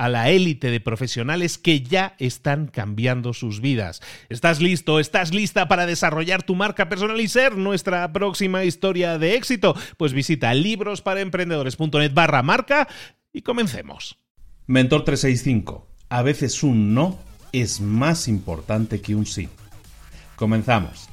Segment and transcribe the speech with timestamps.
[0.00, 4.00] a la élite de profesionales que ya están cambiando sus vidas.
[4.30, 4.98] ¿Estás listo?
[4.98, 9.76] ¿Estás lista para desarrollar tu marca personal y ser nuestra próxima historia de éxito?
[9.98, 12.88] Pues visita librosparaemprendedores.net barra marca
[13.30, 14.16] y comencemos.
[14.66, 15.86] Mentor 365.
[16.08, 17.18] A veces un no
[17.52, 19.50] es más importante que un sí.
[20.34, 21.10] Comenzamos.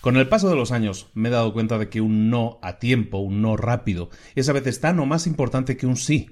[0.00, 2.78] Con el paso de los años me he dado cuenta de que un no a
[2.78, 6.30] tiempo, un no rápido, es a veces tan o más importante que un sí.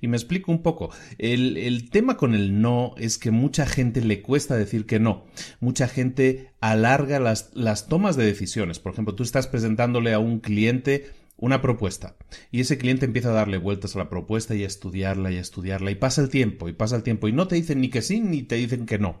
[0.00, 0.90] Y me explico un poco.
[1.18, 5.24] El, tema con el no es que mucha gente le cuesta decir que no.
[5.60, 8.80] Mucha gente alarga las, las tomas de decisiones.
[8.80, 12.16] Por ejemplo, tú estás presentándole a un cliente una propuesta
[12.52, 15.40] y ese cliente empieza a darle vueltas a la propuesta y a estudiarla y a
[15.40, 18.02] estudiarla y pasa el tiempo y pasa el tiempo y no te dicen ni que
[18.02, 19.20] sí ni te dicen que no.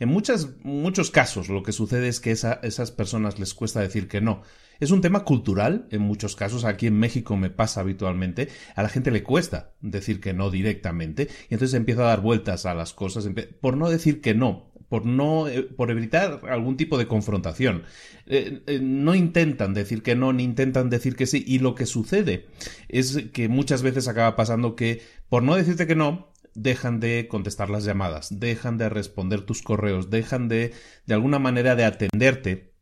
[0.00, 4.08] En muchas, muchos casos lo que sucede es que a esas personas les cuesta decir
[4.08, 4.42] que no.
[4.80, 8.88] Es un tema cultural, en muchos casos, aquí en México me pasa habitualmente, a la
[8.88, 11.28] gente le cuesta decir que no directamente.
[11.48, 13.28] Y entonces empieza a dar vueltas a las cosas.
[13.60, 17.82] Por no decir que no, por no eh, por evitar algún tipo de confrontación.
[18.26, 21.86] Eh, eh, no intentan decir que no, ni intentan decir que sí, y lo que
[21.86, 22.46] sucede
[22.88, 27.70] es que muchas veces acaba pasando que por no decirte que no, dejan de contestar
[27.70, 30.72] las llamadas, dejan de responder tus correos, dejan de
[31.06, 32.74] de alguna manera de atenderte.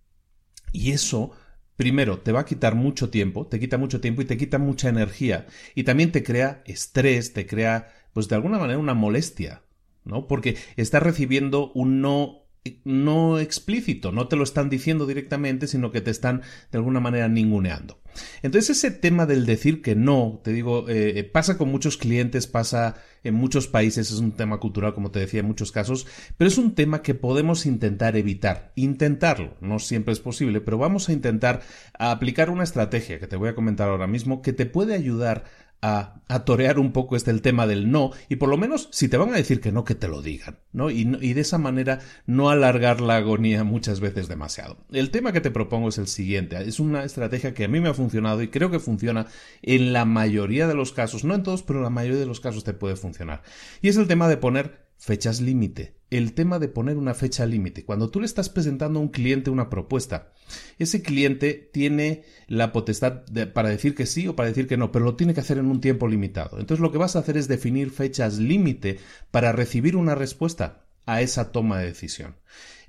[0.73, 1.33] Y eso
[1.77, 4.89] primero, te va a quitar mucho tiempo, te quita mucho tiempo y te quita mucha
[4.89, 5.47] energía.
[5.75, 9.63] Y también te crea estrés, te crea, pues de alguna manera, una molestia.
[10.05, 10.27] ¿no?
[10.27, 12.42] Porque estás recibiendo un no
[12.85, 17.29] no explícito, no te lo están diciendo directamente, sino que te están de alguna manera
[17.29, 17.99] ninguneando.
[18.43, 22.47] Entonces ese tema del decir que no, te digo, eh, eh, pasa con muchos clientes,
[22.47, 26.07] pasa en muchos países, es un tema cultural, como te decía, en muchos casos,
[26.37, 31.09] pero es un tema que podemos intentar evitar, intentarlo, no siempre es posible, pero vamos
[31.09, 31.63] a intentar
[31.99, 35.45] aplicar una estrategia que te voy a comentar ahora mismo que te puede ayudar
[35.83, 39.19] a, torear un poco este el tema del no y por lo menos si te
[39.19, 40.91] van a decir que no, que te lo digan, ¿no?
[40.91, 44.79] Y, y de esa manera no alargar la agonía muchas veces demasiado.
[44.93, 47.91] El tema que te propongo es el siguiente, es una estrategia que a mí me
[47.91, 49.27] ha funcionado y creo que funciona
[49.61, 52.41] en la mayoría de los casos, no en todos, pero en la mayoría de los
[52.41, 53.43] casos te puede funcionar.
[53.83, 56.02] Y es el tema de poner fechas límite.
[56.13, 57.87] El tema de poner una fecha límite.
[57.87, 60.35] Cuando tú le estás presentando a un cliente una propuesta,
[60.79, 63.23] ese cliente tiene la potestad
[63.55, 65.71] para decir que sí o para decir que no, pero lo tiene que hacer en
[65.71, 66.59] un tiempo limitado.
[66.61, 68.99] Entonces lo que vas a hacer es definir fechas límite
[69.31, 72.37] para recibir una respuesta a esa toma de decisión.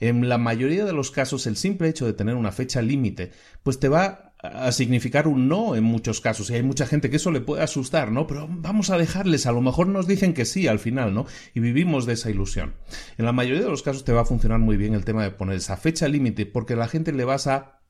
[0.01, 3.31] En la mayoría de los casos, el simple hecho de tener una fecha límite,
[3.63, 7.15] pues te va a significar un no en muchos casos y hay mucha gente que
[7.15, 8.27] eso le puede asustar, ¿no?
[8.27, 11.25] Pero vamos a dejarles, a lo mejor nos dicen que sí al final, ¿no?
[11.53, 12.73] Y vivimos de esa ilusión.
[13.17, 15.31] En la mayoría de los casos te va a funcionar muy bien el tema de
[15.31, 17.82] poner esa fecha límite porque la gente le vas a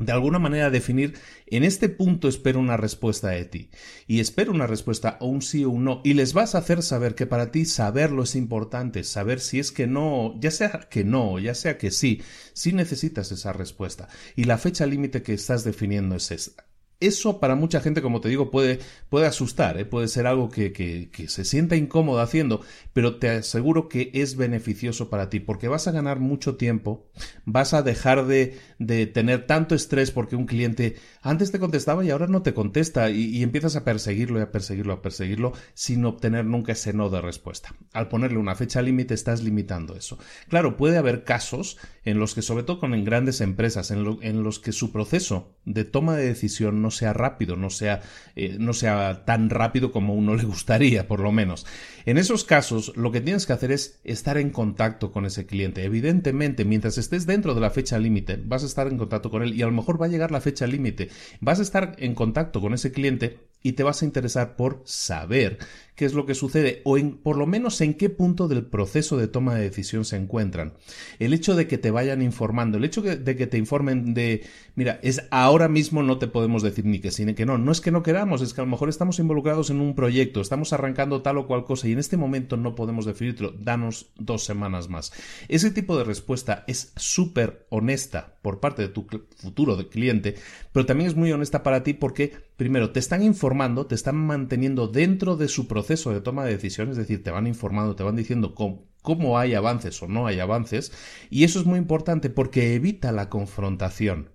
[0.00, 1.14] de alguna manera definir
[1.46, 3.70] en este punto espero una respuesta de ti
[4.06, 6.82] y espero una respuesta o un sí o un no y les vas a hacer
[6.82, 11.04] saber que para ti saberlo es importante, saber si es que no, ya sea que
[11.04, 12.22] no, ya sea que sí,
[12.54, 16.69] si necesitas esa respuesta y la fecha límite que estás definiendo es esta.
[17.00, 19.86] Eso para mucha gente, como te digo, puede, puede asustar, ¿eh?
[19.86, 22.60] puede ser algo que, que, se sienta incómodo haciendo,
[22.92, 27.08] pero te aseguro que es beneficioso para ti, porque vas a ganar mucho tiempo,
[27.46, 32.10] vas a dejar de, de tener tanto estrés porque un cliente antes te contestaba y
[32.10, 36.04] ahora no te contesta y, y, empiezas a perseguirlo y a perseguirlo, a perseguirlo sin
[36.04, 37.74] obtener nunca ese no de respuesta.
[37.92, 40.18] Al ponerle una fecha límite estás limitando eso.
[40.48, 44.42] Claro, puede haber casos en los que, sobre todo en grandes empresas, en, lo, en
[44.42, 48.02] los que su proceso de toma de decisión no sea rápido, no sea,
[48.36, 51.66] eh, no sea tan rápido como uno le gustaría, por lo menos.
[52.06, 55.84] En esos casos, lo que tienes que hacer es estar en contacto con ese cliente.
[55.84, 59.54] Evidentemente, mientras estés dentro de la fecha límite, vas a estar en contacto con él
[59.54, 61.10] y a lo mejor va a llegar la fecha límite.
[61.40, 65.58] Vas a estar en contacto con ese cliente y te vas a interesar por saber
[66.00, 69.18] qué es lo que sucede o en, por lo menos en qué punto del proceso
[69.18, 70.72] de toma de decisión se encuentran.
[71.18, 74.42] El hecho de que te vayan informando, el hecho de que te informen de,
[74.76, 77.70] mira, es ahora mismo no te podemos decir ni que sí ni que no, no
[77.70, 80.72] es que no queramos, es que a lo mejor estamos involucrados en un proyecto, estamos
[80.72, 84.88] arrancando tal o cual cosa y en este momento no podemos definirlo, danos dos semanas
[84.88, 85.12] más.
[85.48, 89.06] Ese tipo de respuesta es súper honesta por parte de tu
[89.36, 90.36] futuro cliente,
[90.72, 94.88] pero también es muy honesta para ti porque, primero, te están informando, te están manteniendo
[94.88, 98.16] dentro de su proceso de toma de decisiones, es decir, te van informando, te van
[98.16, 100.92] diciendo cómo, cómo hay avances o no hay avances,
[101.30, 104.30] y eso es muy importante porque evita la confrontación.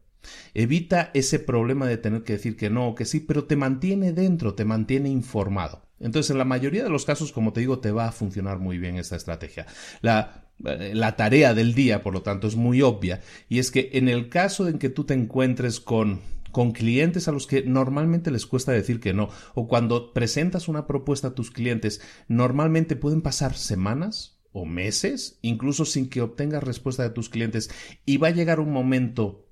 [0.53, 4.11] Evita ese problema de tener que decir que no o que sí, pero te mantiene
[4.11, 5.83] dentro, te mantiene informado.
[5.99, 8.77] Entonces, en la mayoría de los casos, como te digo, te va a funcionar muy
[8.77, 9.65] bien esta estrategia.
[10.01, 13.91] La, eh, la tarea del día, por lo tanto, es muy obvia, y es que
[13.93, 16.19] en el caso en que tú te encuentres con
[16.55, 20.87] con clientes a los que normalmente les cuesta decir que no, o cuando presentas una
[20.87, 21.99] propuesta a tus clientes,
[22.29, 27.69] normalmente pueden pasar semanas o meses, incluso sin que obtengas respuesta de tus clientes,
[28.05, 29.44] y va a llegar un momento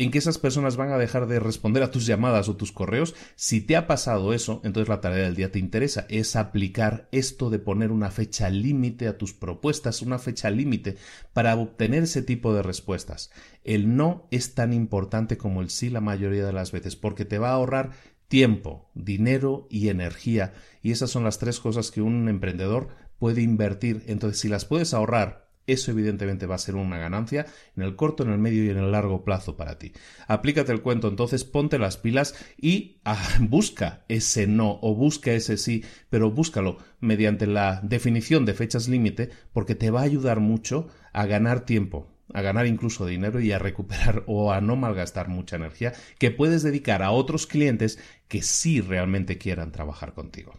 [0.00, 3.14] en que esas personas van a dejar de responder a tus llamadas o tus correos.
[3.36, 7.50] Si te ha pasado eso, entonces la tarea del día te interesa, es aplicar esto
[7.50, 10.96] de poner una fecha límite a tus propuestas, una fecha límite
[11.34, 13.30] para obtener ese tipo de respuestas.
[13.62, 17.38] El no es tan importante como el sí la mayoría de las veces, porque te
[17.38, 17.90] va a ahorrar
[18.28, 20.54] tiempo, dinero y energía.
[20.80, 22.88] Y esas son las tres cosas que un emprendedor
[23.18, 24.02] puede invertir.
[24.06, 27.46] Entonces, si las puedes ahorrar eso evidentemente va a ser una ganancia
[27.76, 29.92] en el corto, en el medio y en el largo plazo para ti.
[30.26, 35.56] Aplícate el cuento, entonces ponte las pilas y ah, busca ese no o busca ese
[35.56, 40.88] sí, pero búscalo mediante la definición de fechas límite porque te va a ayudar mucho
[41.12, 45.56] a ganar tiempo, a ganar incluso dinero y a recuperar o a no malgastar mucha
[45.56, 47.98] energía que puedes dedicar a otros clientes
[48.28, 50.54] que sí realmente quieran trabajar contigo.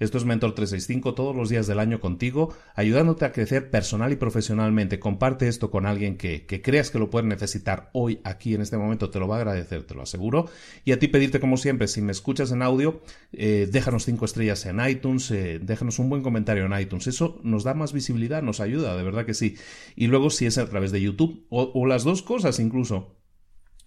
[0.00, 4.16] Esto es Mentor 365 todos los días del año contigo, ayudándote a crecer personal y
[4.16, 4.98] profesionalmente.
[4.98, 9.10] Comparte esto con alguien que, creas que lo puede necesitar hoy, aquí, en este momento.
[9.10, 10.48] Te lo va a agradecer, te lo aseguro.
[10.86, 13.02] Y a ti pedirte, como siempre, si me escuchas en audio,
[13.34, 17.06] eh, déjanos cinco estrellas en iTunes, eh, déjanos un buen comentario en iTunes.
[17.06, 19.56] Eso nos da más visibilidad, nos ayuda, de verdad que sí.
[19.96, 23.19] Y luego, si es a través de YouTube, o las dos cosas incluso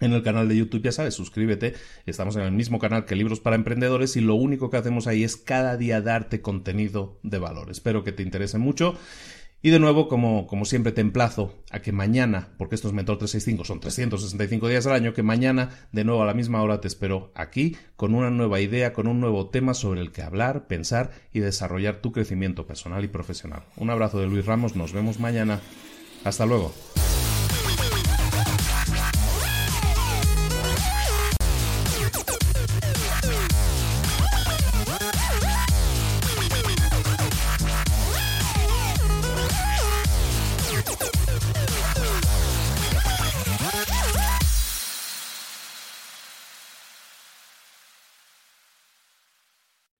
[0.04, 1.74] en el canal de YouTube, ya sabes, suscríbete.
[2.06, 5.24] Estamos en el mismo canal que Libros para Emprendedores y lo único que hacemos ahí
[5.24, 7.72] es cada día darte contenido de valor.
[7.72, 8.96] Espero que te interese mucho.
[9.66, 13.64] Y de nuevo, como, como siempre, te emplazo a que mañana, porque estos Mentor 365
[13.64, 17.32] son 365 días al año, que mañana, de nuevo a la misma hora, te espero
[17.34, 21.40] aquí con una nueva idea, con un nuevo tema sobre el que hablar, pensar y
[21.40, 23.64] desarrollar tu crecimiento personal y profesional.
[23.78, 25.62] Un abrazo de Luis Ramos, nos vemos mañana.
[26.26, 26.74] Hasta luego.